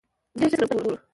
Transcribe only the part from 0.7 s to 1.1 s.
ګورو!